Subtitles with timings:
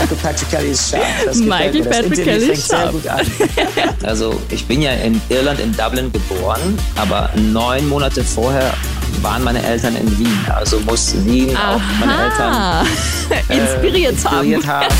[0.00, 1.02] Michael Patrick Kelly ist scharf.
[1.24, 2.94] Das Michael Patrick Kelly ist scharf.
[4.04, 8.72] Also ich bin ja in Irland, in Dublin geboren, aber neun Monate vorher
[9.22, 10.38] waren meine Eltern in Wien.
[10.54, 11.74] Also muss Wien Aha.
[11.74, 12.86] auch meine Eltern
[13.48, 14.84] äh, inspiriert, inspiriert haben.
[14.86, 14.94] haben.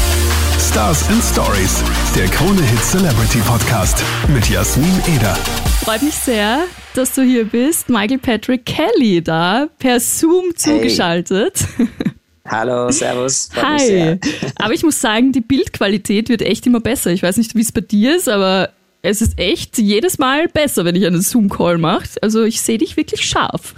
[0.58, 1.82] Stars and Stories,
[2.16, 4.02] der Krone Hit Celebrity Podcast
[4.34, 5.36] mit Jasmin Eder.
[5.84, 7.88] Freut mich sehr, dass du hier bist.
[7.88, 11.60] Michael Patrick Kelly da, per Zoom zugeschaltet.
[11.76, 11.86] Hey.
[12.50, 13.50] Hallo, Servus.
[13.56, 14.18] Hi.
[14.56, 17.10] Aber ich muss sagen, die Bildqualität wird echt immer besser.
[17.10, 18.70] Ich weiß nicht, wie es bei dir ist, aber
[19.02, 22.08] es ist echt jedes Mal besser, wenn ich einen Zoom-Call mache.
[22.22, 23.74] Also ich sehe dich wirklich scharf.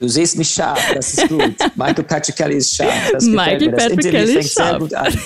[0.00, 1.54] Du siehst mich scharf, das ist gut.
[1.76, 3.10] Michael Patrick Kelly ist scharf.
[3.12, 4.68] Das Michael Das Patrick Kelly fängt scharf.
[4.70, 5.18] sehr gut an.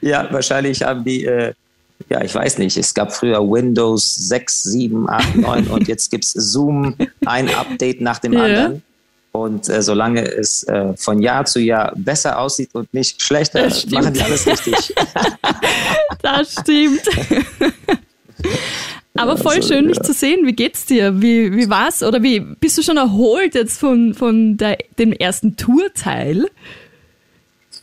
[0.00, 1.52] ja, wahrscheinlich haben die, äh,
[2.10, 6.24] ja, ich weiß nicht, es gab früher Windows 6, 7, 8, 9 und jetzt gibt
[6.24, 8.44] es Zoom, ein Update nach dem ja.
[8.44, 8.82] anderen.
[9.36, 14.14] Und äh, solange es äh, von Jahr zu Jahr besser aussieht und nicht schlechter, machen
[14.14, 14.94] die alles richtig.
[16.22, 17.02] das stimmt.
[19.14, 20.02] Aber voll also, schön, dich ja.
[20.02, 20.46] zu sehen.
[20.46, 21.20] Wie geht's dir?
[21.20, 22.02] Wie, wie war's?
[22.02, 26.46] Oder wie bist du schon erholt jetzt von, von der, dem ersten Tourteil?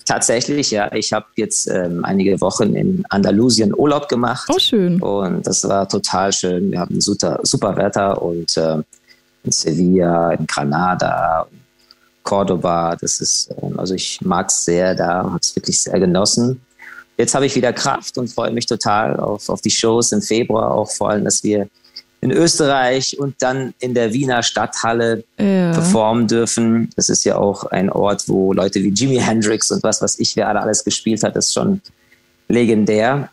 [0.05, 0.91] Tatsächlich, ja.
[0.93, 4.49] Ich habe jetzt ähm, einige Wochen in Andalusien Urlaub gemacht.
[4.51, 5.01] Oh, schön.
[5.01, 6.71] Und das war total schön.
[6.71, 8.79] Wir haben super, super Wetter und äh,
[9.43, 11.47] in Sevilla, in Granada,
[12.23, 12.95] Cordoba.
[12.95, 16.61] Das ist, ähm, also ich mag es sehr da, habe es wirklich sehr genossen.
[17.17, 20.71] Jetzt habe ich wieder Kraft und freue mich total auf, auf die Shows im Februar,
[20.71, 21.67] auch vor allem, dass wir
[22.21, 25.73] in Österreich und dann in der Wiener Stadthalle ja.
[25.73, 26.89] performen dürfen.
[26.95, 30.35] Das ist ja auch ein Ort, wo Leute wie Jimi Hendrix und was, was ich,
[30.37, 31.81] wer alle alles gespielt hat, ist schon
[32.47, 33.29] legendär.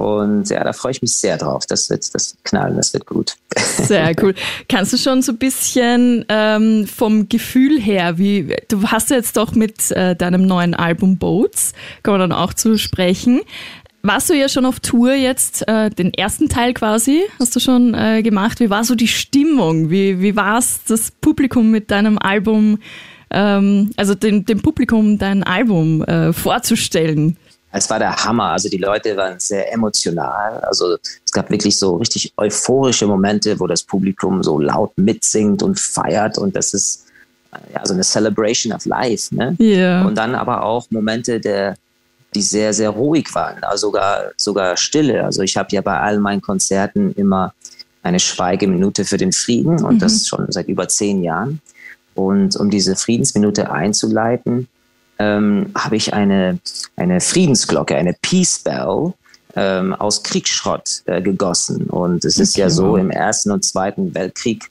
[0.00, 1.66] Und ja, da freue ich mich sehr drauf.
[1.66, 3.36] Das wird das knallen, das wird gut.
[3.54, 4.34] Sehr cool.
[4.66, 9.36] Kannst du schon so ein bisschen ähm, vom Gefühl her, wie du hast ja jetzt
[9.36, 13.42] doch mit äh, deinem neuen Album Boats, kann man dann auch zu sprechen.
[14.02, 17.92] Warst du ja schon auf Tour jetzt, äh, den ersten Teil quasi, hast du schon
[17.92, 18.58] äh, gemacht.
[18.58, 19.90] Wie war so die Stimmung?
[19.90, 22.78] Wie, wie war es, das Publikum mit deinem Album,
[23.30, 27.36] ähm, also dem, dem Publikum dein Album äh, vorzustellen?
[27.72, 28.50] Es war der Hammer.
[28.50, 30.58] Also die Leute waren sehr emotional.
[30.60, 35.78] Also es gab wirklich so richtig euphorische Momente, wo das Publikum so laut mitsingt und
[35.78, 37.06] feiert und das ist
[37.74, 39.34] ja so eine Celebration of Life.
[39.34, 39.56] Ne?
[39.60, 40.06] Yeah.
[40.06, 41.76] Und dann aber auch Momente, der,
[42.34, 45.24] die sehr, sehr ruhig waren, also sogar, sogar Stille.
[45.24, 47.54] Also ich habe ja bei all meinen Konzerten immer
[48.02, 49.98] eine Schweigeminute für den Frieden und mhm.
[49.98, 51.60] das schon seit über zehn Jahren.
[52.14, 54.68] Und um diese Friedensminute einzuleiten,
[55.20, 56.58] ähm, habe ich eine,
[56.96, 59.12] eine Friedensglocke, eine Peace Bell
[59.54, 61.84] ähm, aus Kriegsschrott äh, gegossen.
[61.84, 64.70] Und es ist ja so, im Ersten und Zweiten Weltkrieg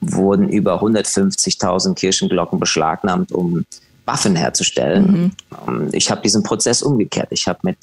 [0.00, 3.64] wurden über 150.000 Kirchenglocken beschlagnahmt, um
[4.04, 5.12] Waffen herzustellen.
[5.12, 5.32] Mhm.
[5.68, 7.28] Ähm, ich habe diesen Prozess umgekehrt.
[7.30, 7.78] Ich habe mit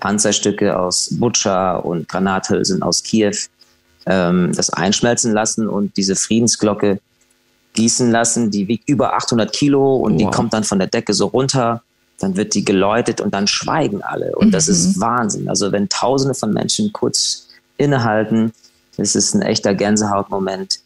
[0.00, 3.36] Panzerstücke aus Butscha und Granathülsen aus Kiew
[4.06, 6.98] ähm, das einschmelzen lassen und diese Friedensglocke
[7.74, 8.50] gießen lassen.
[8.50, 10.18] Die wiegt über 800 Kilo und wow.
[10.18, 11.82] die kommt dann von der Decke so runter.
[12.18, 14.34] Dann wird die geläutet und dann schweigen alle.
[14.36, 14.52] Und mhm.
[14.52, 15.00] das ist mhm.
[15.00, 15.48] Wahnsinn.
[15.48, 18.52] Also wenn Tausende von Menschen kurz innehalten,
[18.96, 20.78] das ist ein echter Gänsehautmoment.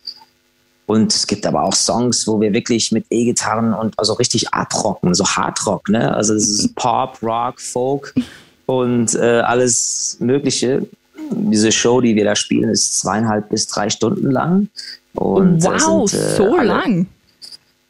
[0.87, 5.15] Und es gibt aber auch Songs, wo wir wirklich mit E-Gitarren und also richtig abrocken,
[5.15, 6.15] so Hardrock, ne?
[6.15, 6.35] Also
[6.77, 8.15] Pop, Rock, Folk
[8.67, 10.87] und äh, alles Mögliche.
[11.31, 14.69] Diese Show, die wir da spielen, ist zweieinhalb bis drei Stunden lang.
[15.15, 17.07] Und wow, sind, äh, so alle, lang.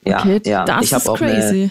[0.04, 0.64] Ja, okay, ja.
[0.64, 1.70] Das ich ist auch crazy.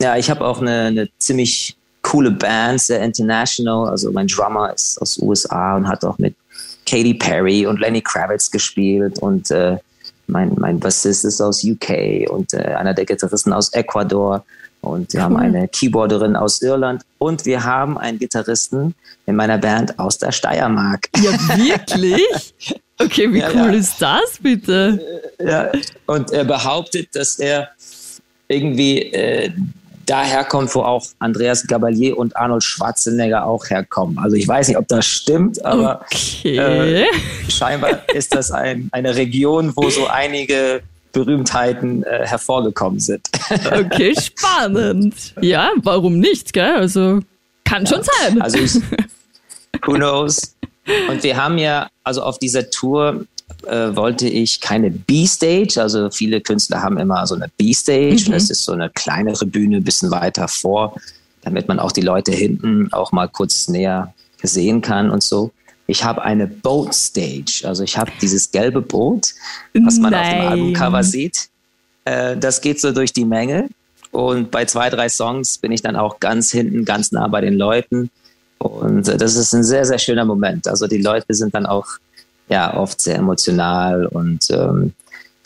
[0.00, 3.88] ja, ich habe auch eine, eine ziemlich coole Band, sehr international.
[3.90, 6.34] Also mein Drummer ist aus USA und hat auch mit
[6.86, 9.76] Katy Perry und Lenny Kravitz gespielt und äh,
[10.26, 14.44] mein, mein Bassist ist aus UK und äh, einer der Gitarristen aus Ecuador
[14.80, 15.24] und wir cool.
[15.24, 18.94] haben eine Keyboarderin aus Irland und wir haben einen Gitarristen
[19.26, 21.08] in meiner Band aus der Steiermark.
[21.16, 22.22] Ja, wirklich?
[23.00, 23.78] Okay, wie ja, cool ja.
[23.78, 25.22] ist das bitte?
[25.38, 25.70] Ja,
[26.06, 27.68] und er behauptet, dass er
[28.48, 29.52] irgendwie äh,
[30.08, 34.18] daherkommt, wo auch Andreas Gabalier und Arnold Schwarzenegger auch herkommen.
[34.18, 36.56] Also ich weiß nicht, ob das stimmt, aber okay.
[36.56, 37.06] äh,
[37.48, 40.82] scheinbar ist das ein, eine Region, wo so einige
[41.12, 43.26] Berühmtheiten äh, hervorgekommen sind.
[43.72, 45.14] okay, spannend.
[45.40, 46.76] Ja, warum nicht, gell?
[46.76, 47.20] Also
[47.64, 48.40] kann schon sein.
[48.40, 48.74] Also ich,
[49.86, 50.54] who knows?
[51.08, 53.26] Und wir haben ja, also auf dieser Tour
[53.66, 55.80] äh, wollte ich keine B-Stage.
[55.80, 58.24] Also viele Künstler haben immer so eine B-Stage.
[58.28, 58.32] Mhm.
[58.32, 60.96] Das ist so eine kleinere Bühne, ein bisschen weiter vor,
[61.42, 65.50] damit man auch die Leute hinten auch mal kurz näher sehen kann und so.
[65.88, 67.62] Ich habe eine Boat Stage.
[67.64, 69.34] Also ich habe dieses gelbe Boot,
[69.74, 70.22] was man Nein.
[70.22, 71.48] auf dem Albumcover sieht.
[72.04, 73.68] Äh, das geht so durch die Menge.
[74.12, 77.54] Und bei zwei, drei Songs bin ich dann auch ganz hinten, ganz nah bei den
[77.54, 78.10] Leuten.
[78.58, 80.68] Und äh, das ist ein sehr, sehr schöner Moment.
[80.68, 81.86] Also die Leute sind dann auch
[82.48, 84.94] ja oft sehr emotional und ähm,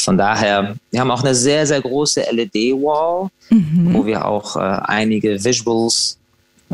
[0.03, 3.95] von daher, wir haben auch eine sehr, sehr große LED-Wall, mhm.
[3.95, 6.19] wo wir auch äh, einige Visuals,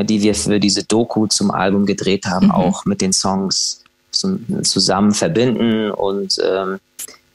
[0.05, 2.53] die wir für diese Doku zum Album gedreht haben, mhm.
[2.53, 5.91] auch mit den Songs zusammen verbinden.
[5.91, 6.79] Und ähm,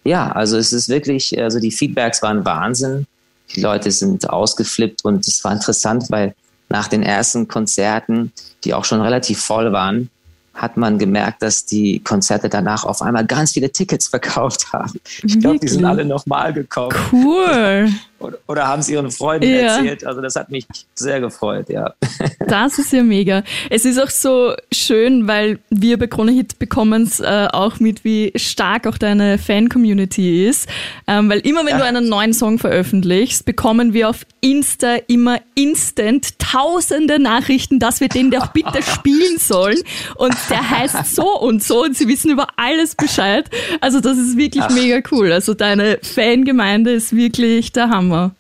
[0.04, 3.08] ja, also es ist wirklich, also die Feedbacks waren Wahnsinn.
[3.56, 6.34] Die Leute sind ausgeflippt und es war interessant, weil
[6.70, 8.32] nach den ersten Konzerten,
[8.64, 10.10] die auch schon relativ voll waren,
[10.54, 15.00] hat man gemerkt, dass die Konzerte danach auf einmal ganz viele Tickets verkauft haben.
[15.24, 16.96] Ich glaube, die sind alle nochmal gekommen.
[17.12, 17.90] Cool.
[18.24, 19.78] Oder, oder haben es ihren Freunden ja.
[19.78, 20.06] erzählt.
[20.06, 20.66] Also das hat mich
[20.96, 21.94] sehr gefreut, ja.
[22.48, 23.44] Das ist ja mega.
[23.70, 28.04] Es ist auch so schön, weil wir bei Krone Hit bekommen es äh, auch mit,
[28.04, 30.68] wie stark auch deine Fan-Community ist.
[31.08, 31.78] Ähm, weil immer wenn ja.
[31.80, 38.10] du einen neuen Song veröffentlichst, bekommen wir auf Insta immer instant tausende Nachrichten, dass wir
[38.10, 39.80] den doch bitte spielen sollen.
[40.16, 43.50] Und der heißt so und so und sie wissen über alles Bescheid.
[43.82, 44.74] Also das ist wirklich Ach.
[44.74, 45.32] mega cool.
[45.32, 48.13] Also deine Fangemeinde ist wirklich der Hammer.
[48.14, 48.36] Hammer.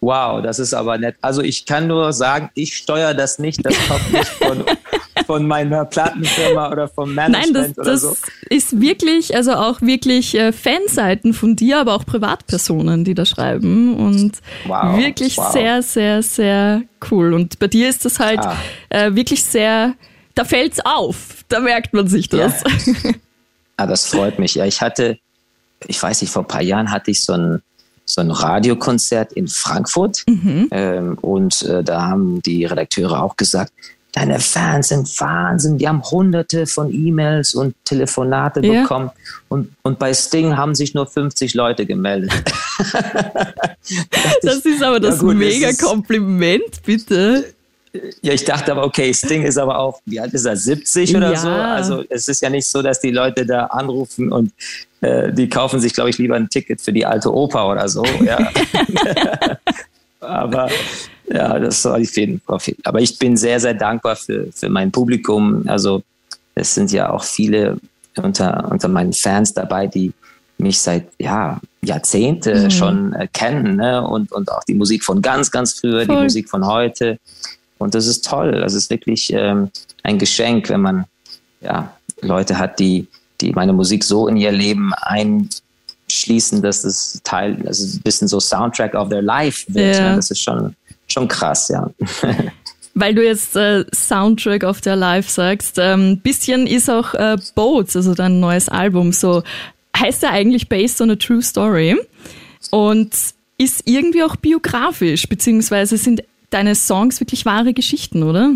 [0.00, 1.16] Wow, das ist aber nett.
[1.22, 3.64] Also ich kann nur sagen, ich steuere das nicht.
[3.64, 4.64] Das kommt nicht von,
[5.26, 8.16] von meiner Plattenfirma oder vom Management Nein, das, oder das so.
[8.50, 13.96] ist wirklich, also auch wirklich äh, Fanseiten von dir, aber auch Privatpersonen, die da schreiben
[13.96, 15.50] und wow, wirklich wow.
[15.50, 17.32] sehr, sehr, sehr cool.
[17.32, 18.58] Und bei dir ist das halt ah.
[18.90, 19.94] äh, wirklich sehr,
[20.34, 22.62] da fällt's auf, da merkt man sich das.
[22.62, 23.12] Ja.
[23.78, 24.54] ah, das freut mich.
[24.56, 25.18] Ja, ich hatte,
[25.86, 27.62] ich weiß nicht, vor ein paar Jahren hatte ich so ein
[28.14, 30.24] so ein Radiokonzert in Frankfurt.
[30.28, 30.68] Mhm.
[30.70, 33.72] Ähm, und äh, da haben die Redakteure auch gesagt,
[34.12, 38.82] deine Fans sind Wahnsinn, die haben hunderte von E-Mails und Telefonate ja.
[38.82, 39.10] bekommen.
[39.48, 42.30] Und, und bei Sting haben sich nur 50 Leute gemeldet.
[44.42, 47.52] das ist aber das gut, mega Kompliment, bitte.
[48.22, 51.32] Ja, ich dachte aber, okay, Sting ist aber auch, wie alt ist er, 70 oder
[51.32, 51.36] ja.
[51.36, 51.48] so?
[51.48, 54.52] Also es ist ja nicht so, dass die Leute da anrufen und
[55.04, 58.04] äh, die kaufen sich, glaube ich, lieber ein Ticket für die alte Oper oder so.
[58.24, 58.38] Ja.
[60.20, 60.70] aber
[61.30, 62.76] ja, das war die Fädenprofil.
[62.84, 65.64] Aber ich bin sehr, sehr dankbar für, für mein Publikum.
[65.66, 66.02] Also
[66.54, 67.78] es sind ja auch viele
[68.16, 70.12] unter, unter meinen Fans dabei, die
[70.56, 72.70] mich seit ja, Jahrzehnte mhm.
[72.70, 74.06] schon äh, kennen ne?
[74.06, 76.16] und, und auch die Musik von ganz, ganz früher, Voll.
[76.16, 77.18] die Musik von heute.
[77.78, 78.52] Und das ist toll.
[78.52, 79.70] Das ist wirklich ähm,
[80.02, 81.04] ein Geschenk, wenn man
[81.60, 81.92] ja,
[82.22, 83.08] Leute hat, die,
[83.44, 88.40] die meine Musik so in ihr Leben einschließen, dass es Teil, also ein bisschen so
[88.40, 89.96] Soundtrack of their life wird.
[89.96, 90.10] Ja.
[90.10, 90.16] Ne?
[90.16, 90.74] Das ist schon,
[91.06, 91.90] schon krass, ja.
[92.94, 97.36] Weil du jetzt äh, Soundtrack of their life sagst, ein ähm, bisschen ist auch äh,
[97.54, 99.42] Boats, also dein neues Album, so
[99.96, 101.96] heißt ja eigentlich Based on a True Story
[102.70, 103.12] und
[103.58, 108.52] ist irgendwie auch biografisch, beziehungsweise sind deine Songs wirklich wahre Geschichten, oder?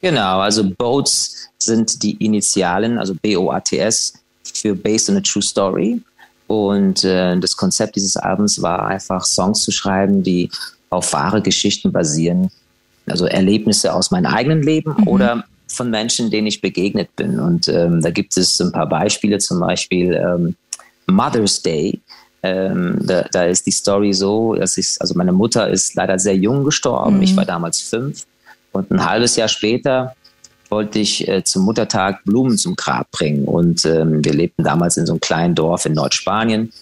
[0.00, 4.14] Genau, also Boats sind die Initialen, also B-O-A-T-S,
[4.54, 6.00] für Based on a True Story.
[6.46, 10.50] Und äh, das Konzept dieses Albums war einfach, Songs zu schreiben, die
[10.90, 12.50] auf wahre Geschichten basieren.
[13.06, 15.08] Also Erlebnisse aus meinem eigenen Leben mhm.
[15.08, 17.40] oder von Menschen, denen ich begegnet bin.
[17.40, 20.56] Und ähm, da gibt es ein paar Beispiele, zum Beispiel ähm,
[21.06, 22.00] Mother's Day
[22.42, 26.36] ähm, da, da, ist die Story so, dass ich, also meine Mutter ist leider sehr
[26.36, 27.16] jung gestorben.
[27.16, 27.22] Mhm.
[27.22, 28.26] Ich war damals fünf.
[28.72, 30.14] Und ein halbes Jahr später
[30.72, 33.44] wollte ich äh, zum Muttertag Blumen zum Grab bringen.
[33.44, 36.72] Und ähm, wir lebten damals in so einem kleinen Dorf in Nordspanien.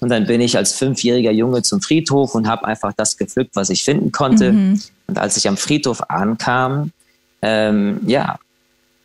[0.00, 3.68] Und dann bin ich als fünfjähriger Junge zum Friedhof und habe einfach das gepflückt, was
[3.68, 4.52] ich finden konnte.
[4.52, 4.80] Mhm.
[5.08, 6.92] Und als ich am Friedhof ankam,
[7.42, 8.38] ähm, ja,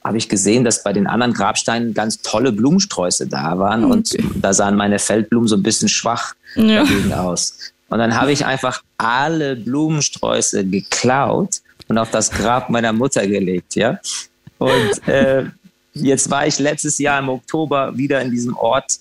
[0.03, 3.94] habe ich gesehen, dass bei den anderen Grabsteinen ganz tolle Blumensträuße da waren okay.
[3.94, 6.84] und da sahen meine Feldblumen so ein bisschen schwach ja.
[6.84, 7.74] dagegen aus.
[7.89, 13.75] Und dann habe ich einfach alle Blumensträuße geklaut und auf das Grab meiner Mutter gelegt,
[13.75, 14.00] ja.
[14.58, 15.46] Und äh,
[15.94, 19.00] jetzt war ich letztes Jahr im Oktober wieder in diesem Ort,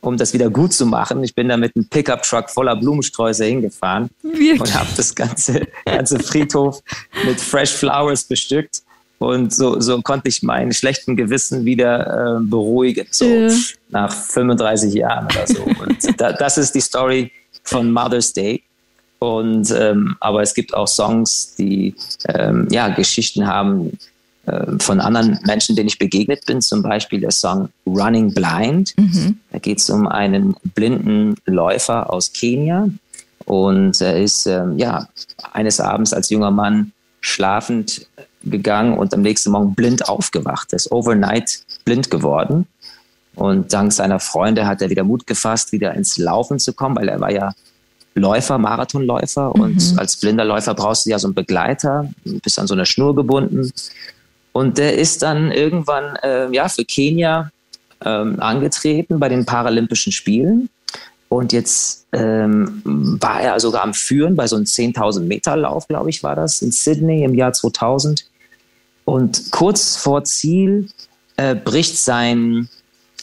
[0.00, 1.22] um das wieder gut zu machen.
[1.24, 4.60] Ich bin da mit einem Pickup-Truck voller Blumensträuße hingefahren Wirklich?
[4.60, 6.82] und habe das ganze, ganze Friedhof
[7.24, 8.82] mit Fresh Flowers bestückt.
[9.18, 13.50] Und so, so konnte ich meinen schlechten Gewissen wieder äh, beruhigen, so ja.
[13.90, 15.62] nach 35 Jahren oder so.
[15.62, 17.30] Und da, das ist die Story
[17.62, 18.62] von Mother's Day.
[19.20, 21.94] Und ähm, aber es gibt auch Songs, die
[22.26, 23.98] ähm, ja Geschichten haben
[24.46, 26.62] äh, von anderen Menschen, denen ich begegnet bin.
[26.62, 28.94] Zum Beispiel der Song Running Blind.
[28.96, 29.38] Mhm.
[29.52, 32.88] Da geht es um einen blinden Läufer aus Kenia.
[33.44, 35.06] Und er ist ähm, ja
[35.52, 38.06] eines Abends als junger Mann schlafend
[38.42, 40.72] gegangen und am nächsten Morgen blind aufgewacht.
[40.72, 42.66] Er ist overnight blind geworden.
[43.34, 47.08] Und dank seiner Freunde hat er wieder Mut gefasst, wieder ins Laufen zu kommen, weil
[47.08, 47.52] er war ja
[48.14, 49.52] Läufer, Marathonläufer.
[49.54, 49.60] Mhm.
[49.60, 53.14] Und als blinder Läufer brauchst du ja so einen Begleiter, bist an so einer Schnur
[53.14, 53.70] gebunden.
[54.52, 57.50] Und der ist dann irgendwann äh, ja, für Kenia
[58.04, 60.68] ähm, angetreten bei den Paralympischen Spielen.
[61.28, 66.10] Und jetzt ähm, war er sogar am Führen bei so einem 10.000 Meter Lauf, glaube
[66.10, 68.26] ich, war das, in Sydney im Jahr 2000.
[69.04, 70.88] Und kurz vor Ziel
[71.36, 72.68] äh, bricht sein,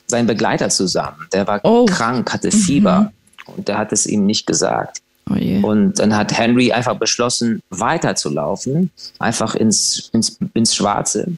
[0.05, 1.27] sein Begleiter zusammen.
[1.33, 1.85] Der war oh.
[1.85, 3.09] krank, hatte Fieber mhm.
[3.55, 5.01] Und der hat es ihm nicht gesagt.
[5.29, 11.33] Oh und dann hat Henry einfach beschlossen, weiterzulaufen, einfach ins, ins, ins Schwarze.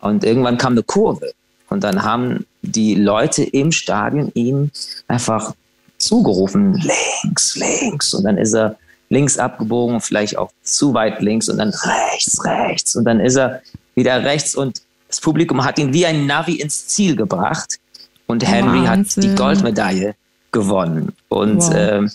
[0.00, 1.32] Und irgendwann kam eine Kurve.
[1.68, 4.70] Und dann haben die Leute im Stadion ihm
[5.06, 5.54] einfach
[5.98, 6.82] zugerufen,
[7.22, 8.14] links, links.
[8.14, 8.76] Und dann ist er
[9.10, 12.96] links abgebogen, vielleicht auch zu weit links und dann rechts, rechts.
[12.96, 13.60] Und dann ist er
[13.94, 17.78] wieder rechts und das Publikum hat ihn wie ein Navi ins Ziel gebracht.
[18.26, 19.24] Und Henry Wahnsinn.
[19.24, 20.14] hat die Goldmedaille
[20.52, 21.12] gewonnen.
[21.28, 21.74] Und, wow.
[21.74, 22.10] ähm,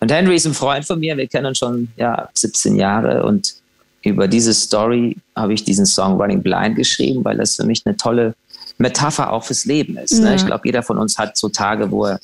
[0.00, 1.16] und Henry ist ein Freund von mir.
[1.16, 3.24] Wir kennen uns schon ja, 17 Jahre.
[3.24, 3.54] Und
[4.02, 7.96] über diese Story habe ich diesen Song Running Blind geschrieben, weil das für mich eine
[7.96, 8.34] tolle
[8.78, 10.20] Metapher auch fürs Leben ist.
[10.20, 10.30] Ne?
[10.30, 10.34] Ja.
[10.34, 12.20] Ich glaube, jeder von uns hat so Tage, wo er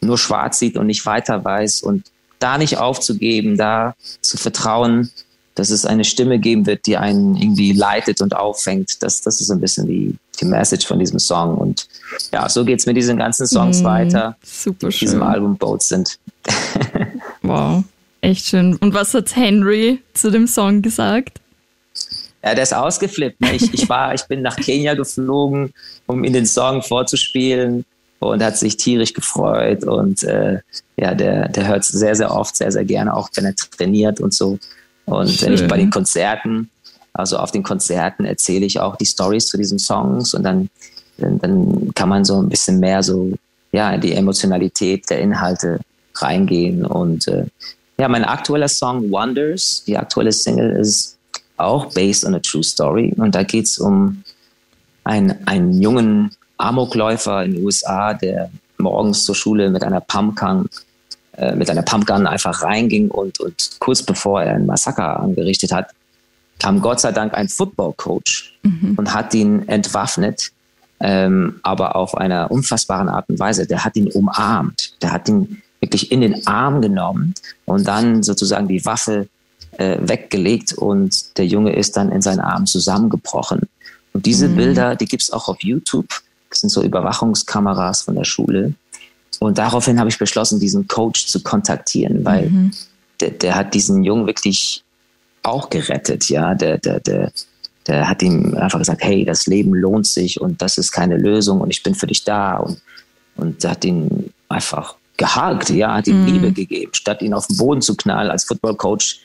[0.00, 1.82] nur schwarz sieht und nicht weiter weiß.
[1.82, 5.10] Und da nicht aufzugeben, da zu vertrauen,
[5.54, 9.02] dass es eine Stimme geben wird, die einen irgendwie leitet und auffängt.
[9.02, 11.56] Das, das ist ein bisschen die, die Message von diesem Song.
[11.56, 11.88] Und
[12.32, 15.88] ja, so geht es mit diesen ganzen Songs mm, weiter, super die diesem Album Boats
[15.88, 16.18] sind.
[17.42, 17.82] wow,
[18.20, 18.76] echt schön.
[18.76, 21.40] Und was hat Henry zu dem Song gesagt?
[22.44, 23.40] Ja, der ist ausgeflippt.
[23.40, 23.56] Ne?
[23.56, 25.72] Ich, ich, war, ich bin nach Kenia geflogen,
[26.06, 27.84] um ihn den Song vorzuspielen
[28.20, 29.84] und hat sich tierisch gefreut.
[29.84, 30.60] Und äh,
[30.96, 34.32] ja, der, der hört sehr, sehr oft, sehr, sehr gerne, auch wenn er trainiert und
[34.32, 34.58] so.
[35.06, 35.48] Und Schön.
[35.48, 36.70] wenn ich bei den Konzerten,
[37.16, 40.68] also auf den Konzerten erzähle ich auch die Stories zu diesen Songs und dann,
[41.16, 43.32] dann, kann man so ein bisschen mehr so
[43.72, 45.80] ja, in die Emotionalität der Inhalte
[46.14, 46.84] reingehen.
[46.84, 47.46] Und äh,
[47.98, 51.16] ja, mein aktueller Song Wonders, die aktuelle Single ist
[51.56, 53.14] auch based on a true story.
[53.16, 54.22] Und da geht es um
[55.04, 60.68] einen, einen jungen Amokläufer in den USA, der morgens zur Schule mit einer Pumpgun,
[61.36, 65.90] äh, mit einer Pumpgun einfach reinging und, und kurz bevor er ein Massaker angerichtet hat,
[66.58, 68.94] kam Gott sei Dank ein Football-Coach mhm.
[68.96, 70.52] und hat ihn entwaffnet,
[71.00, 73.66] ähm, aber auf einer unfassbaren Art und Weise.
[73.66, 77.34] Der hat ihn umarmt, der hat ihn wirklich in den Arm genommen
[77.66, 79.28] und dann sozusagen die Waffe
[79.72, 83.62] äh, weggelegt und der Junge ist dann in seinen Arm zusammengebrochen.
[84.12, 84.56] Und diese mhm.
[84.56, 86.08] Bilder, die gibt es auch auf YouTube.
[86.48, 88.72] Das sind so Überwachungskameras von der Schule.
[89.40, 92.70] Und daraufhin habe ich beschlossen, diesen Coach zu kontaktieren, weil mhm.
[93.20, 94.82] der, der hat diesen Jungen wirklich
[95.46, 96.54] auch gerettet, ja.
[96.54, 97.32] Der, der, der,
[97.86, 101.60] der hat ihm einfach gesagt, hey, das Leben lohnt sich und das ist keine Lösung
[101.60, 102.56] und ich bin für dich da.
[102.56, 102.80] Und,
[103.36, 106.26] und hat ihn einfach gehakt, ja, hat ihm mhm.
[106.26, 109.20] Liebe gegeben, statt ihn auf den Boden zu knallen als Football-Coach.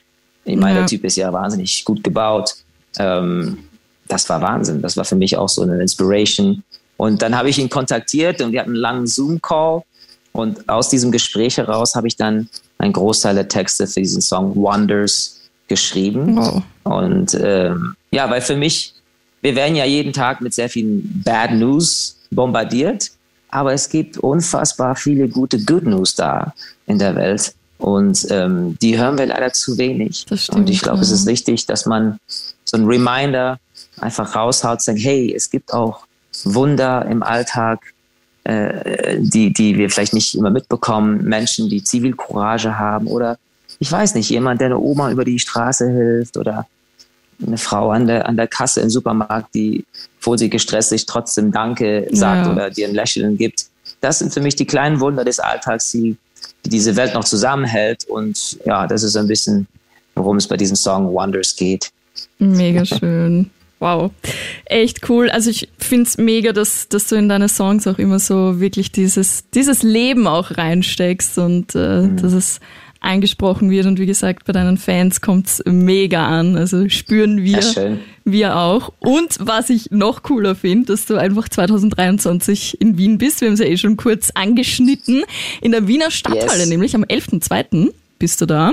[0.45, 0.79] Ich meine, ja.
[0.81, 2.55] der Typ ist ja wahnsinnig gut gebaut.
[2.97, 3.57] Ähm,
[4.07, 4.81] das war Wahnsinn.
[4.81, 6.63] Das war für mich auch so eine Inspiration.
[6.97, 9.83] Und dann habe ich ihn kontaktiert und wir hatten einen langen Zoom-Call.
[10.33, 14.55] Und aus diesem Gespräch heraus habe ich dann einen Großteil der Texte für diesen Song
[14.55, 15.40] Wonders
[15.71, 16.37] geschrieben.
[16.37, 16.61] Oh.
[16.83, 18.93] Und ähm, ja, weil für mich,
[19.41, 23.11] wir werden ja jeden Tag mit sehr vielen Bad News bombardiert,
[23.49, 26.53] aber es gibt unfassbar viele gute Good News da
[26.87, 27.55] in der Welt.
[27.77, 30.25] Und ähm, die hören wir leider zu wenig.
[30.27, 31.03] Stimmt, und ich glaube, ja.
[31.03, 32.19] es ist wichtig, dass man
[32.65, 33.57] so ein Reminder
[33.99, 36.05] einfach raushaut, sagt, hey, es gibt auch
[36.43, 37.79] Wunder im Alltag,
[38.43, 41.23] äh, die, die wir vielleicht nicht immer mitbekommen.
[41.23, 43.37] Menschen, die Zivilcourage haben oder
[43.81, 46.67] ich weiß nicht, jemand, der eine Oma über die Straße hilft oder
[47.45, 49.83] eine Frau an der, an der Kasse im Supermarkt, die,
[50.19, 52.51] obwohl sie gestresst ist, trotzdem Danke sagt ja.
[52.51, 53.65] oder dir ein Lächeln gibt.
[53.99, 56.15] Das sind für mich die kleinen Wunder des Alltags, die,
[56.63, 58.05] die diese Welt noch zusammenhält.
[58.05, 59.67] Und ja, das ist ein bisschen,
[60.13, 61.91] worum es bei diesem Song Wonders geht.
[62.37, 63.49] Mega schön.
[63.79, 64.11] Wow,
[64.65, 65.31] echt cool.
[65.31, 68.91] Also ich finde es mega, dass, dass du in deine Songs auch immer so wirklich
[68.91, 72.17] dieses, dieses Leben auch reinsteckst und äh, mhm.
[72.17, 72.59] dass es
[73.01, 73.87] eingesprochen wird.
[73.87, 76.55] Und wie gesagt, bei deinen Fans kommt es mega an.
[76.55, 78.93] Also spüren wir, wir auch.
[78.99, 83.41] Und was ich noch cooler finde, dass du einfach 2023 in Wien bist.
[83.41, 85.23] Wir haben es ja eh schon kurz angeschnitten.
[85.61, 86.69] In der Wiener Stadthalle, yes.
[86.69, 87.91] nämlich am 11.2.
[88.19, 88.71] bist du da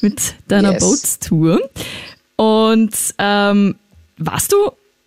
[0.00, 0.82] mit deiner yes.
[0.82, 1.60] Boats Tour.
[2.36, 3.76] Und ähm,
[4.16, 4.56] warst du,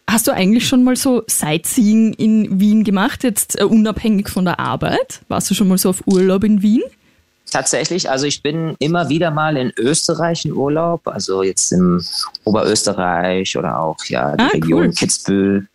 [0.07, 4.59] hast du eigentlich schon mal so Sightseeing in Wien gemacht, jetzt uh, unabhängig von der
[4.59, 5.21] Arbeit?
[5.27, 6.83] Warst du schon mal so auf Urlaub in Wien?
[7.51, 12.03] Tatsächlich, also ich bin immer wieder mal in Österreich in Urlaub, also jetzt im
[12.43, 14.93] Oberösterreich oder auch ja die ah, Region cool.
[14.93, 15.67] Kitzbühel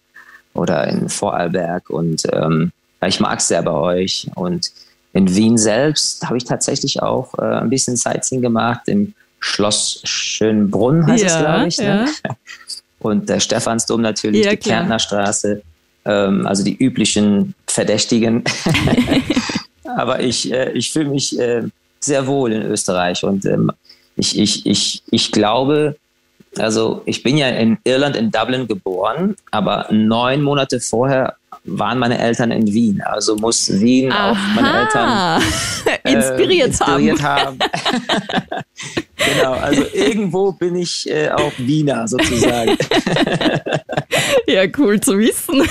[0.55, 2.71] oder in Vorarlberg und ähm,
[3.07, 4.71] ich mag es sehr bei euch und
[5.15, 8.83] in Wien selbst habe ich tatsächlich auch äh, ein bisschen Sightseeing gemacht.
[8.87, 11.79] Im Schloss Schönbrunn heißt ja, es, glaube ich.
[11.79, 12.07] Ne?
[12.99, 14.79] Und der Stephansdom natürlich, ja, die klar.
[14.79, 15.63] Kärntner Straße,
[16.07, 18.45] ähm, also die üblichen Verdächtigen.
[19.85, 21.63] Aber ich, äh, ich fühle mich äh,
[22.01, 23.71] sehr wohl in Österreich und ähm,
[24.17, 25.97] ich, ich, ich, ich glaube,
[26.59, 32.19] also ich bin ja in Irland, in Dublin geboren, aber neun Monate vorher waren meine
[32.19, 33.03] Eltern in Wien.
[33.03, 34.31] Also muss Wien Aha.
[34.31, 35.43] auch meine Eltern
[36.05, 37.59] äh, inspiriert, inspiriert haben.
[37.59, 38.65] haben.
[39.35, 42.77] genau, also irgendwo bin ich äh, auch Wiener sozusagen.
[44.47, 45.67] ja, cool zu wissen.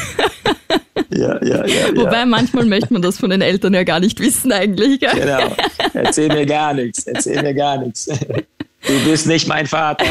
[1.09, 1.95] Ja, ja, ja.
[1.95, 2.25] Wobei ja.
[2.25, 4.99] manchmal möchte man das von den Eltern ja gar nicht wissen eigentlich.
[4.99, 5.11] Gell?
[5.13, 5.55] Genau.
[5.93, 7.03] Erzähl mir gar nichts.
[7.05, 8.05] Erzähl mir gar nichts.
[8.05, 10.05] Du bist nicht mein Vater.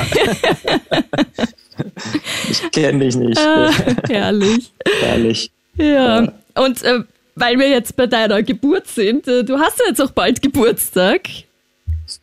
[2.51, 3.39] Ich kenne dich nicht.
[3.39, 3.71] Ah,
[4.09, 4.73] herrlich.
[5.01, 5.51] Herrlich.
[5.77, 6.23] Ja.
[6.23, 6.33] ja.
[6.55, 7.01] Und äh,
[7.35, 11.29] weil wir jetzt bei deiner Geburt sind, äh, du hast ja jetzt auch bald Geburtstag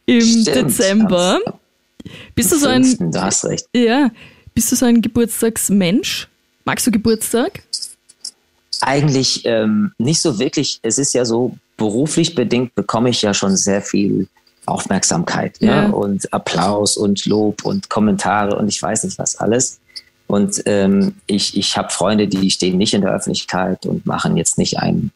[0.06, 1.40] im Stimmt, Dezember.
[2.36, 2.84] Bist du so ein.
[3.12, 3.66] Du hast recht.
[3.76, 4.12] Ja.
[4.54, 6.28] Bist du so ein Geburtstagsmensch?
[6.66, 7.64] Magst du Geburtstag?
[8.82, 10.80] Eigentlich ähm, nicht so wirklich.
[10.84, 14.28] Es ist ja so, beruflich bedingt bekomme ich ja schon sehr viel
[14.66, 15.88] Aufmerksamkeit ja.
[15.88, 15.96] Ne?
[15.96, 19.80] und Applaus und Lob und Kommentare und ich weiß nicht was alles.
[20.28, 24.60] Und ähm, ich, ich habe Freunde, die stehen nicht in der Öffentlichkeit und machen jetzt
[24.60, 25.12] nicht einen,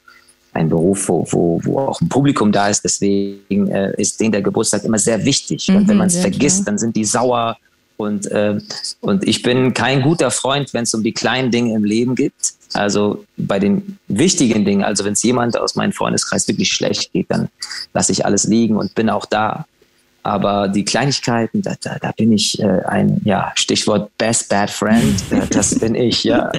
[0.53, 2.84] einen Beruf, wo, wo, wo auch ein Publikum da ist.
[2.84, 5.67] Deswegen äh, ist denen der Geburtstag immer sehr wichtig.
[5.67, 6.65] Mhm, und wenn man es vergisst, klar.
[6.65, 7.58] dann sind die sauer.
[7.98, 8.58] Und, äh,
[9.01, 12.34] und ich bin kein guter Freund, wenn es um die kleinen Dinge im Leben geht.
[12.74, 17.30] Also bei den wichtigen Dingen, also wenn es jemand aus meinem Freundeskreis wirklich schlecht geht,
[17.30, 17.50] dann
[17.94, 19.65] lasse ich alles liegen und bin auch da.
[20.24, 25.22] Aber die Kleinigkeiten, da, da, da bin ich äh, ein, ja, Stichwort Best Bad Friend,
[25.32, 26.50] äh, das bin ich, ja.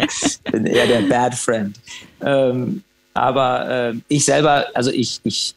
[0.52, 1.74] bin eher der Bad Friend.
[2.20, 2.82] Ähm,
[3.14, 5.54] aber äh, ich selber, also ich, ich,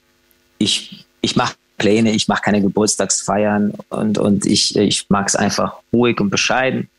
[0.58, 5.76] ich, ich mache Pläne, ich mache keine Geburtstagsfeiern und, und ich, ich mag es einfach
[5.92, 6.90] ruhig und bescheiden.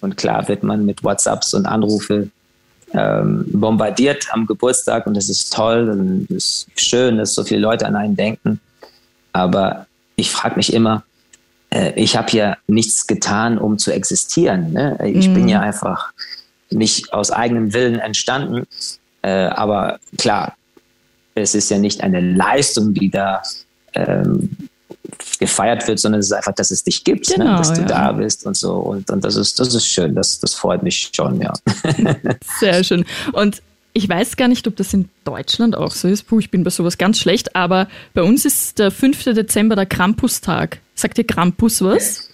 [0.00, 2.28] Und klar wird man mit WhatsApps und Anrufe
[2.92, 7.60] ähm, bombardiert am Geburtstag und das ist toll und es ist schön, dass so viele
[7.60, 8.60] Leute an einen denken.
[9.32, 11.04] Aber ich frage mich immer,
[11.70, 14.72] äh, ich habe ja nichts getan, um zu existieren.
[14.72, 14.98] Ne?
[15.04, 15.34] Ich mhm.
[15.34, 16.12] bin ja einfach
[16.70, 18.66] nicht aus eigenem Willen entstanden.
[19.22, 20.54] Äh, aber klar,
[21.34, 23.42] es ist ja nicht eine Leistung, die da
[23.94, 24.50] ähm,
[25.42, 27.34] gefeiert wird, sondern es ist einfach, dass es dich gibt, ne?
[27.36, 27.56] genau, ne?
[27.58, 27.86] dass du ja.
[27.86, 28.74] da bist und so.
[28.74, 31.52] Und, und das ist, das ist schön, das, das freut mich schon, ja.
[32.60, 33.04] Sehr schön.
[33.32, 33.60] Und
[33.92, 36.28] ich weiß gar nicht, ob das in Deutschland auch so ist.
[36.28, 39.24] Puh, ich bin bei sowas ganz schlecht, aber bei uns ist der 5.
[39.24, 40.78] Dezember der Krampustag.
[40.94, 42.28] Sagt dir Krampus was?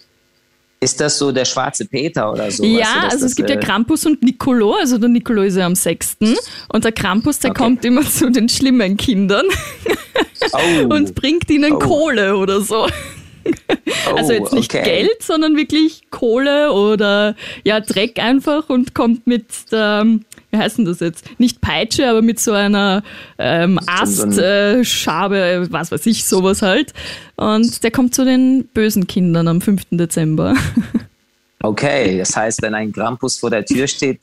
[0.81, 2.65] Ist das so der schwarze Peter oder so?
[2.65, 4.75] Ja, weißt du, also es gibt ja äh, Krampus und Nicolo.
[4.75, 6.19] Also der Nicolo ist ja am 6.
[6.69, 7.63] Und der Krampus, der okay.
[7.63, 9.47] kommt immer zu den schlimmen Kindern
[10.53, 10.59] oh.
[10.95, 11.79] und bringt ihnen oh.
[11.79, 12.87] Kohle oder so.
[14.15, 14.85] also jetzt nicht okay.
[14.85, 20.07] Geld, sondern wirklich Kohle oder ja Dreck einfach und kommt mit der
[20.51, 21.25] wie heißt denn das jetzt?
[21.39, 23.03] Nicht Peitsche, aber mit so einer
[23.39, 26.95] ähm, Astschabe, äh, was weiß ich, sowas halt.
[27.37, 29.83] Und der kommt zu den bösen Kindern am 5.
[29.91, 30.55] Dezember.
[31.61, 34.21] Okay, das heißt, wenn ein Krampus vor der Tür steht,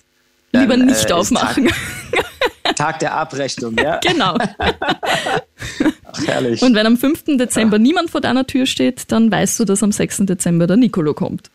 [0.53, 1.67] dann, lieber nicht äh, aufmachen.
[2.63, 3.97] Tag, Tag, der Abrechnung, ja?
[4.01, 4.37] Genau.
[4.57, 6.61] Ach, herrlich.
[6.61, 7.37] Und wenn am 5.
[7.37, 10.19] Dezember niemand vor deiner Tür steht, dann weißt du, dass am 6.
[10.19, 11.51] Dezember der Nicolo kommt.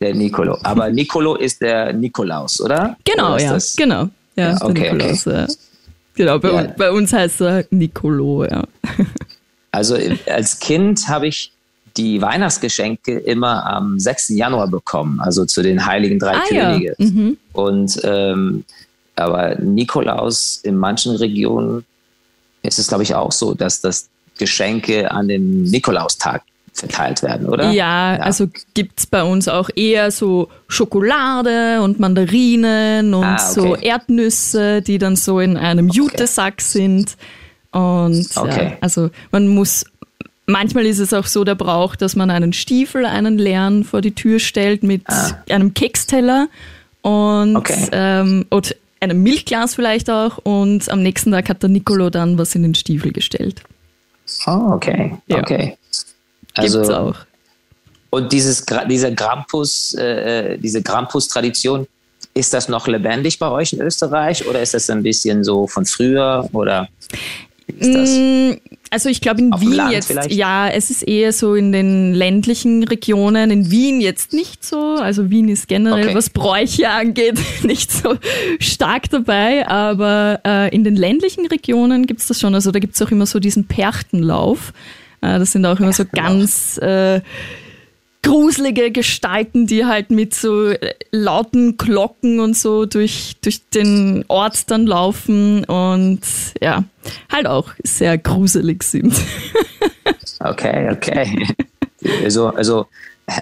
[0.00, 0.58] Der Nicolo.
[0.62, 2.96] Aber Nicolo ist der Nikolaus, oder?
[3.04, 3.52] Genau, oder ja.
[3.54, 3.76] Das?
[3.76, 4.08] Genau.
[4.36, 5.36] Ja, ja okay, Nikolaus, okay.
[5.36, 5.46] Ja.
[6.14, 6.74] Genau, bei, ja.
[6.76, 8.64] bei, uns heißt er Nicolo, ja.
[9.72, 11.52] Also als Kind habe ich
[11.98, 14.30] die Weihnachtsgeschenke immer am 6.
[14.30, 16.94] Januar bekommen, also zu den Heiligen Drei ah, Könige.
[16.98, 17.06] Ja.
[17.06, 17.36] Mhm.
[17.52, 18.64] Und ähm,
[19.16, 21.84] aber Nikolaus in manchen Regionen
[22.62, 26.42] ist es, glaube ich, auch so, dass das Geschenke an den Nikolaustag
[26.78, 27.70] verteilt werden, oder?
[27.70, 28.20] Ja, ja.
[28.20, 33.60] also gibt es bei uns auch eher so Schokolade und Mandarinen und ah, okay.
[33.60, 35.98] so Erdnüsse, die dann so in einem okay.
[35.98, 37.16] Jutesack sind.
[37.72, 38.70] Und okay.
[38.70, 39.84] ja, also man muss
[40.48, 44.14] Manchmal ist es auch so der Brauch, dass man einen Stiefel, einen leeren vor die
[44.14, 45.42] Tür stellt mit ah.
[45.50, 46.46] einem Keksteller
[47.02, 47.88] und, okay.
[47.90, 50.38] ähm, und einem Milchglas vielleicht auch.
[50.38, 53.62] Und am nächsten Tag hat der Nicolo dann was in den Stiefel gestellt.
[54.46, 55.16] Oh, okay.
[55.26, 55.38] Ja.
[55.38, 55.76] Okay.
[56.56, 57.16] Also, Gibt's auch.
[58.10, 61.86] Und dieses, dieser Grampus, äh, äh, diese Grampus-Tradition,
[62.34, 65.86] ist das noch lebendig bei euch in Österreich oder ist das ein bisschen so von
[65.86, 66.88] früher oder
[67.68, 68.52] mm,
[68.90, 70.32] Also ich glaube in Auf Wien jetzt, vielleicht?
[70.32, 74.96] ja, es ist eher so in den ländlichen Regionen, in Wien jetzt nicht so.
[74.96, 76.14] Also Wien ist generell, Okay.
[76.14, 78.16] was Bräuche angeht, nicht so
[78.60, 82.54] stark dabei, aber äh, in den ländlichen Regionen gibt's das schon.
[82.54, 84.72] Also da gibt's auch immer so diesen Perchtenlauf.
[85.26, 87.20] Äh, das sind auch immer so ganz äh,
[88.22, 94.70] gruselige Gestalten, die halt mit so äh, lauten Glocken und so durch, durch den Ort
[94.70, 96.20] dann laufen und
[96.60, 96.84] ja,
[97.30, 99.14] halt auch sehr gruselig sind.
[100.38, 101.46] Okay, okay.
[102.22, 102.86] Also, also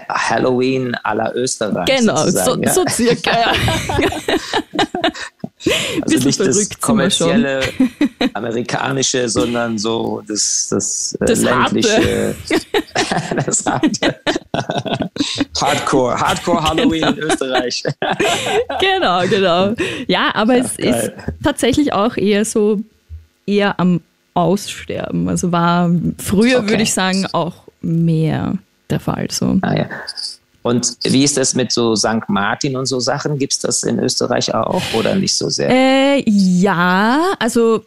[0.09, 1.87] Halloween à la Österreich.
[1.87, 2.73] genau, so, ja.
[2.73, 3.53] so circa.
[6.03, 7.61] Also nicht das kommerzielle
[8.35, 12.35] amerikanische, sondern so das, das, äh, Das ländliche,
[13.47, 14.17] das harte.
[15.61, 17.83] Hardcore, Hardcore Halloween in Österreich.
[18.81, 19.75] genau, genau.
[20.07, 20.89] Ja, aber es geil.
[20.89, 22.81] ist tatsächlich auch eher so,
[23.47, 24.01] eher am
[24.35, 25.29] Aussterben.
[25.29, 26.71] Also war früher, Okay.
[26.71, 28.55] würde ich sagen, auch mehr
[28.91, 29.29] der Fall.
[29.31, 29.59] So.
[29.63, 29.87] Ah, ja.
[30.65, 32.27] Und wie ist das mit so St.
[32.29, 33.39] Martin und so Sachen?
[33.39, 35.69] Gibt es das in Österreich auch oder nicht so sehr?
[35.71, 37.85] Äh, ja, also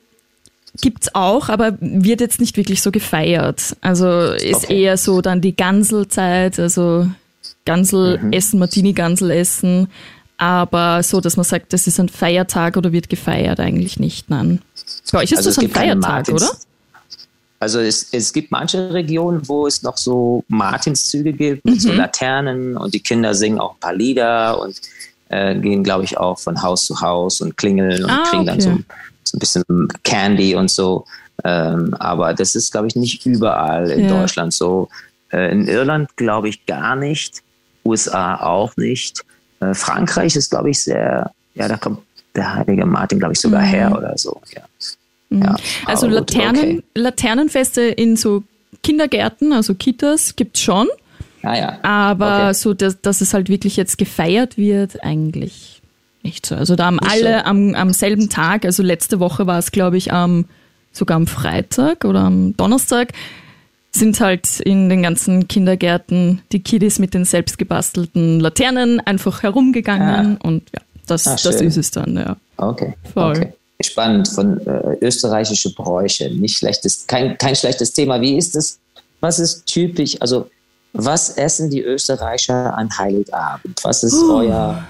[0.79, 3.75] gibt's auch, aber wird jetzt nicht wirklich so gefeiert.
[3.81, 4.83] Also ist Okay.
[4.83, 7.07] eher so dann die Ganselzeit, also
[7.65, 8.31] Gansel Mhm.
[8.33, 9.87] essen, Martini-Gansel essen.
[10.37, 14.61] Aber so, dass man sagt, das ist ein Feiertag oder wird gefeiert, eigentlich nicht, nein.
[15.11, 16.51] Bei euch ist Also das es ein gibt Feiertag, oder?
[17.60, 21.80] Also es, es gibt manche Regionen, wo es noch so Martinszüge gibt mit Mhm.
[21.80, 24.80] so Laternen und die Kinder singen auch ein paar Lieder und
[25.30, 28.60] äh, gehen, glaube ich, auch von Haus zu Haus und klingeln und Ah, kriegen dann
[28.60, 28.70] okay.
[28.70, 28.80] so,
[29.24, 29.63] so ein bisschen
[30.04, 31.06] Candy und so.
[31.43, 34.20] Ähm, aber das ist, glaube ich, nicht überall in Ja.
[34.22, 34.88] Deutschland so.
[35.32, 37.41] Äh, in Irland glaube ich gar nicht,
[37.84, 39.24] USA auch nicht.
[39.60, 42.00] Äh, Frankreich ist, glaube ich, sehr, ja, da kommt
[42.36, 44.39] der heilige Martin, glaube ich, sogar her oder so.
[44.56, 44.62] Ja.
[45.29, 46.83] Ja, Also gut, Laternen, okay.
[46.95, 48.43] Laternenfeste in so
[48.83, 50.87] Kindergärten, also Kitas, gibt's schon.
[51.43, 51.79] Ah, ja.
[51.83, 52.53] Aber Okay.
[52.53, 55.81] so, dass, dass es halt wirklich jetzt gefeiert wird, eigentlich
[56.23, 56.55] nicht so.
[56.55, 57.45] Also da haben Nicht alle so.
[57.45, 60.45] am, am selben Tag, also letzte Woche war es, glaube ich, am,
[60.91, 63.13] sogar am Freitag oder am Donnerstag,
[63.91, 70.63] sind halt in den ganzen Kindergärten die Kiddies mit den selbstgebastelten Laternen einfach herumgegangen und
[70.73, 72.35] ja, das, Ah, das ist es dann, ja.
[72.57, 72.93] Okay.
[73.13, 73.37] Voll.
[73.37, 73.53] okay.
[73.81, 76.29] Spannend von äh, österreichische Bräuche.
[76.31, 78.19] Nicht schlechtes, kein, kein schlechtes Thema.
[78.19, 78.79] Wie ist es?
[79.19, 80.19] Was ist typisch?
[80.19, 80.49] Also,
[80.93, 83.79] was essen die Österreicher an Heiligabend?
[83.83, 84.83] Was ist euer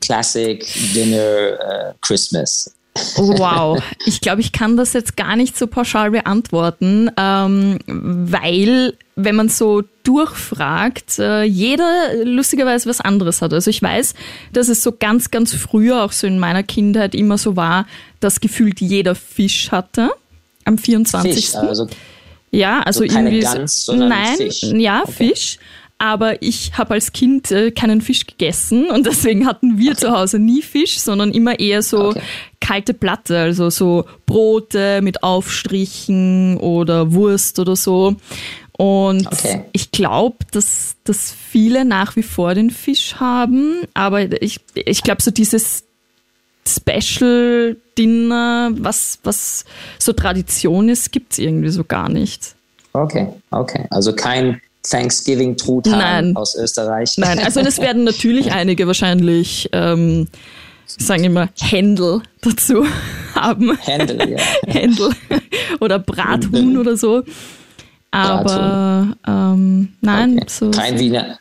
[0.00, 2.74] Classic Dinner äh, Christmas?
[3.16, 9.34] Wow, ich glaube, ich kann das jetzt gar nicht so pauschal beantworten, ähm, weil wenn
[9.36, 13.52] man so durchfragt, äh, jeder lustigerweise was anderes hat.
[13.52, 14.14] Also ich weiß,
[14.52, 17.86] dass es so ganz, ganz früher, auch so in meiner Kindheit immer so war,
[18.20, 20.10] dass gefühlt jeder Fisch hatte
[20.64, 21.34] am 24.
[21.34, 21.88] Fisch, also
[22.50, 23.42] Ja, also So irgendwie.
[23.42, 24.62] so- Gans, Nein, Fisch.
[24.62, 25.28] ja, Okay.
[25.34, 25.58] Fisch.
[25.98, 30.38] Aber ich habe als Kind äh, keinen Fisch gegessen und deswegen hatten wir zu Hause
[30.38, 32.20] nie Fisch, sondern immer eher so Okay.
[32.60, 38.16] kalte Platte, also so Brote mit Aufstrichen oder Wurst oder so.
[38.76, 39.62] Und Okay.
[39.72, 45.22] ich glaube, dass, dass viele nach wie vor den Fisch haben, aber ich, ich glaube,
[45.22, 45.84] so dieses
[46.66, 49.64] Special Dinner, was, was
[49.98, 52.54] so Tradition ist, gibt's irgendwie so gar nicht.
[52.94, 53.86] okay, okay.
[53.90, 56.36] Also kein Thanksgiving Truthahn Nein.
[56.36, 57.14] aus Österreich.
[57.16, 60.28] Nein, also es werden natürlich einige wahrscheinlich, ähm,
[60.86, 62.86] sagen immer, Händel dazu
[63.34, 63.76] haben.
[63.78, 64.38] Händel, ja.
[64.66, 65.10] Händel
[65.80, 67.22] oder Brathuhn oder so.
[68.10, 70.46] Aber ähm, nein, Okay.
[70.48, 71.38] so, Kein Wiener,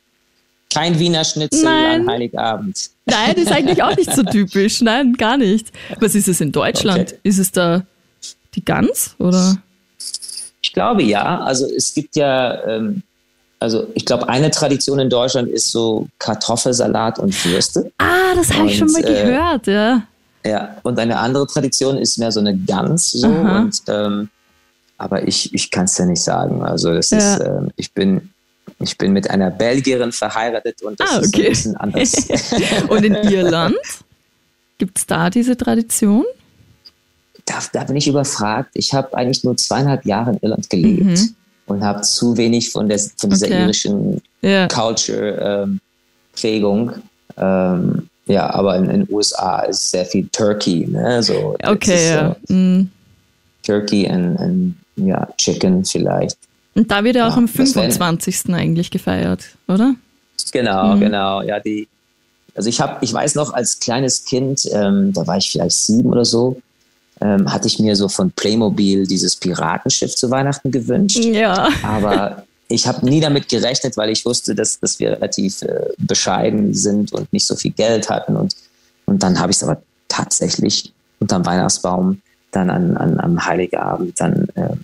[0.73, 2.01] kein Wiener Schnitzel Nein.
[2.01, 2.89] an Heiligabend.
[3.05, 4.81] nein, ist eigentlich auch nicht so typisch.
[4.81, 5.71] Nein, gar nicht.
[5.99, 7.11] Was ist es in Deutschland?
[7.11, 7.19] Okay.
[7.23, 7.83] Ist es da
[8.55, 9.57] die Gans oder?
[10.63, 11.41] Ich glaube ja.
[11.41, 13.03] Also es gibt ja, ähm,
[13.63, 17.89] also ich glaube, eine Tradition in Deutschland ist so Kartoffelsalat und Würste.
[17.97, 20.03] Ah, das habe ich schon mal äh, gehört, ja.
[20.45, 20.75] Ja.
[20.83, 23.25] Und eine andere Tradition ist mehr so eine Gans so.
[23.27, 23.61] Aha.
[23.61, 24.29] Und, ähm,
[24.97, 26.61] aber ich, ich kann es ja nicht sagen.
[26.61, 27.17] Also das Ja.
[27.35, 28.29] ist, ähm, ich bin,
[28.79, 31.43] ich bin mit einer Belgierin verheiratet und das Ah, ist okay.
[31.45, 32.13] ein bisschen anders.
[32.89, 33.75] Und in Irland?
[34.77, 36.25] Gibt es da diese Tradition?
[37.45, 38.71] da, da bin ich überfragt.
[38.73, 41.35] Ich habe eigentlich nur zweieinhalb Jahre in Irland gelebt Mhm.
[41.65, 43.61] Und habe zu wenig von, der, von dieser Okay.
[43.63, 44.67] irischen Ja.
[44.67, 46.91] Culture-Prägung.
[47.37, 50.87] Ähm, ja, aber in den USA ist sehr viel Turkey.
[50.87, 51.21] Ne?
[51.23, 52.35] So, Okay, ist, ja.
[52.49, 52.89] äh, Mhm.
[53.63, 56.37] Turkey und, ja, Chicken vielleicht.
[56.75, 58.53] Und da wird ja auch Ja, am das wär- 25.
[58.53, 59.95] eigentlich gefeiert, oder?
[60.51, 60.99] Genau, Mhm.
[60.99, 61.41] genau.
[61.41, 61.87] Ja, die.
[62.55, 66.09] Also ich habe, ich weiß noch, als kleines Kind, ähm, da war ich vielleicht sieben
[66.11, 66.61] oder so,
[67.23, 71.23] ähm, hatte ich mir so von Playmobil dieses Piratenschiff zu Weihnachten gewünscht.
[71.23, 71.69] Ja.
[71.81, 76.73] Aber ich habe nie damit gerechnet, weil ich wusste, dass, dass wir relativ äh, bescheiden
[76.73, 78.35] sind und nicht so viel Geld hatten.
[78.35, 78.55] Und,
[79.05, 84.47] und dann habe ich es aber tatsächlich unterm Weihnachtsbaum dann an, an, am Heiligabend dann
[84.55, 84.75] äh,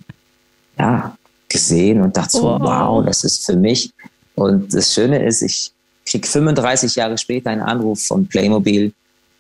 [0.78, 1.18] ja,
[1.50, 2.62] gesehen und dachte so, wow.
[2.62, 3.92] wow, das ist für mich.
[4.36, 5.74] Und das Schöne ist, ich
[6.06, 8.94] kriege 35 Jahre später einen Anruf von Playmobil,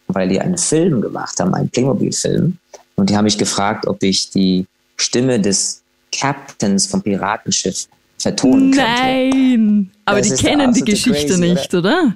[0.07, 2.57] weil die einen Film gemacht haben, einen Playmobil-Film.
[2.99, 4.65] Und die haben mich gefragt, ob ich die
[4.97, 5.81] Stimme des
[6.12, 8.91] Captains vom Piratenschiff vertonen könnte.
[8.91, 9.91] Nein!
[10.05, 11.89] Aber das die kennen die Geschichte crazy, nicht, oder?
[12.01, 12.15] oder?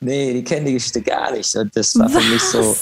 [0.00, 1.54] Nee, die kennen die Geschichte gar nicht.
[1.54, 2.22] Und das war was?
[2.22, 2.76] für mich so,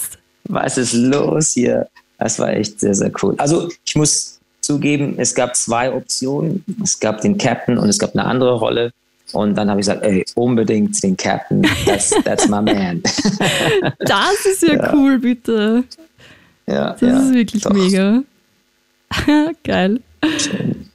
[0.45, 1.87] was ist los hier?
[2.17, 3.35] Das war echt sehr, sehr cool.
[3.37, 6.63] Also ich muss zugeben, es gab zwei Optionen.
[6.83, 8.91] Es gab den Captain und es gab eine andere Rolle.
[9.31, 11.67] Und dann habe ich gesagt, ey, unbedingt den Captain.
[11.85, 13.01] That's, that's my man.
[13.99, 14.93] das ist ja, ja.
[14.93, 15.83] cool, bitte.
[16.67, 17.73] Ja, das ja, ist wirklich doch.
[17.73, 18.23] mega.
[19.63, 19.99] Geil.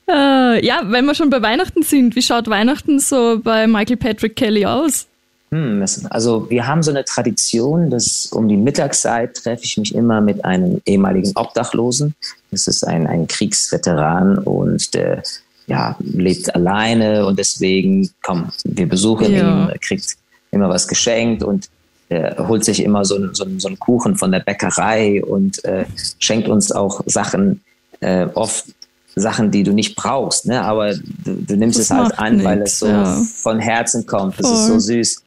[0.09, 4.37] Äh, ja, wenn wir schon bei Weihnachten sind, wie schaut Weihnachten so bei Michael Patrick
[4.37, 5.07] Kelly aus?
[5.50, 10.20] Hm, also wir haben so eine Tradition, dass um die Mittagszeit treffe ich mich immer
[10.20, 12.14] mit einem ehemaligen Obdachlosen.
[12.50, 15.22] Das ist ein, ein Kriegsveteran und der
[15.66, 19.64] ja, lebt alleine und deswegen, komm, wir besuchen ja.
[19.64, 20.16] ihn, er kriegt
[20.50, 21.68] immer was geschenkt und
[22.09, 25.85] er holt sich immer so, so, so einen Kuchen von der Bäckerei und äh,
[26.18, 27.61] schenkt uns auch Sachen,
[28.01, 28.66] äh, oft
[29.14, 30.62] Sachen, die du nicht brauchst, ne?
[30.62, 33.23] aber du, du nimmst das es halt an, nichts, weil es so ja.
[33.35, 34.38] von Herzen kommt.
[34.38, 35.23] Das ist so süß.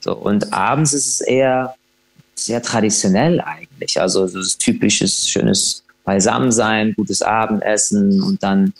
[0.00, 1.74] So, und abends ist es eher
[2.34, 4.00] sehr traditionell eigentlich.
[4.00, 8.72] Also so das typisches, schönes Beisammensein, gutes Abendessen und dann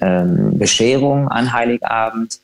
[0.00, 2.38] ähm, Bescherung an Heiligabend.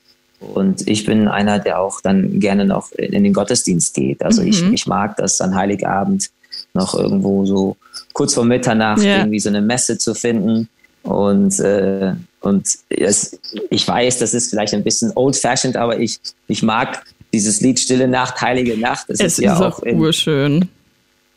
[0.55, 4.23] Und ich bin einer, der auch dann gerne noch in den Gottesdienst geht.
[4.23, 4.49] Also mhm.
[4.49, 6.31] ich, ich mag das an Heiligabend
[6.75, 7.77] noch irgendwo so
[8.13, 9.19] kurz vor Mitternacht ja.
[9.19, 10.69] irgendwie so eine Messe zu finden.
[11.03, 13.39] Und, äh, und es,
[13.71, 18.09] ich weiß, das ist vielleicht ein bisschen old-fashioned, aber ich, ich mag dieses Lied Stille
[18.09, 19.09] Nacht, Heilige Nacht.
[19.09, 20.69] Das es ist, ist ja auch, auch in, urschön.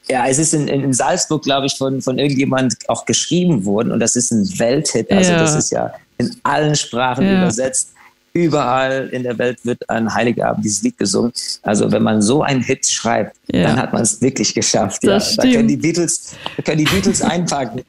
[0.07, 3.99] Ja, es ist in, in Salzburg, glaube ich, von, von irgendjemand auch geschrieben worden und
[3.99, 5.11] das ist ein Welthit.
[5.11, 5.39] Also ja.
[5.39, 7.41] das ist ja in allen Sprachen ja.
[7.41, 7.94] übersetzt.
[8.35, 11.31] Überall in der Welt wird an Heiligabend dieses Lied gesungen.
[11.61, 13.63] Also wenn man so einen Hit schreibt, ja.
[13.63, 15.05] dann hat man es wirklich geschafft.
[15.05, 15.19] Ja.
[15.19, 17.81] Da können die Beatles, da können die Beatles einpacken.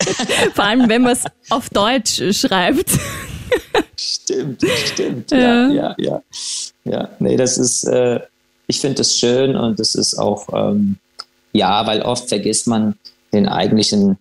[0.55, 2.93] Vor allem, wenn man es auf Deutsch schreibt.
[3.97, 5.33] Stimmt, stimmt.
[5.33, 6.23] Ja, ja, ja.
[6.85, 8.21] Ja, nee, das ist, äh,
[8.69, 10.97] ich finde das schön und das ist auch, ähm,
[11.53, 12.95] ja, weil oft vergisst man
[13.33, 14.17] den eigentlichen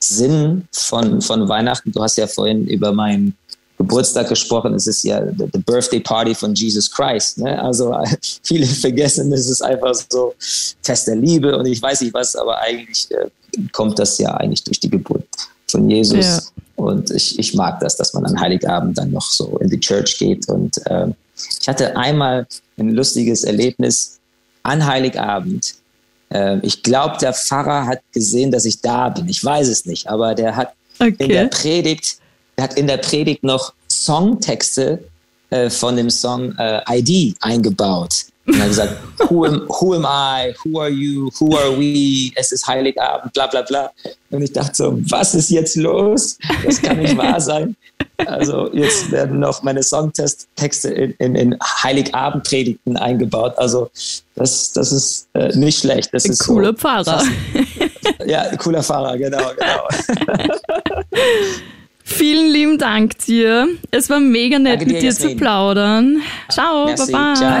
[0.00, 1.92] Sinn von, von Weihnachten.
[1.92, 3.36] Du hast ja vorhin über meinen
[3.80, 4.74] Geburtstag gesprochen.
[4.74, 7.38] Es ist ja the, Birthday Party von Jesus Christ.
[7.38, 7.60] Ne?
[7.62, 7.96] Also
[8.42, 10.34] viele vergessen, es ist einfach so
[10.82, 13.26] Fest der Liebe und ich weiß nicht was, aber eigentlich äh,
[13.72, 15.24] kommt das ja eigentlich durch die Geburt
[15.66, 16.26] von Jesus.
[16.26, 16.40] Ja.
[16.76, 20.18] Und ich, ich mag das, dass man an Heiligabend dann noch so in die Church
[20.18, 20.46] geht.
[20.50, 21.06] Und äh,
[21.60, 22.46] ich hatte einmal
[22.78, 24.18] ein lustiges Erlebnis
[24.62, 25.74] an Heiligabend
[26.30, 29.28] äh, ich glaube, der Pfarrer hat gesehen, dass ich da bin.
[29.28, 31.14] Ich weiß es nicht, aber der hat okay.
[31.18, 32.18] in der Predigt,
[32.60, 35.02] der hat in der Predigt noch Songtexte
[35.48, 38.26] äh, von dem Song äh, ID eingebaut.
[38.44, 38.96] Und er hat gesagt,
[39.30, 40.54] who am, who am I?
[40.62, 41.30] Who are you?
[41.38, 42.30] Who are we?
[42.34, 43.90] Es ist Heiligabend, bla bla bla.
[44.30, 46.36] Und ich dachte so, was ist jetzt los?
[46.62, 47.74] Das kann nicht wahr sein.
[48.18, 53.54] Also jetzt werden noch meine Songtexte in, in, in Heiligabendpredigten eingebaut.
[53.56, 53.90] Also
[54.34, 56.12] das, das ist äh, nicht schlecht.
[56.12, 57.04] Das ist cooler so Pfarrer.
[57.04, 57.30] Fast,
[58.26, 60.34] ja, cooler Fahrer, genau, genau.
[62.12, 63.68] Vielen lieben Dank dir.
[63.90, 65.30] Es war mega nett, dir, mit dir Jasmin.
[65.30, 66.22] zu plaudern.
[66.50, 67.34] Ciao, Merci, baba.
[67.34, 67.60] Ciao.